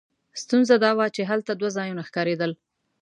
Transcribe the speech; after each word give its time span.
ستونزه 0.41 0.75
دا 0.83 0.91
وه 0.97 1.07
چې 1.15 1.21
هلته 1.29 1.51
دوه 1.55 1.69
ځایونه 1.77 2.01
ښکارېدل. 2.07 2.51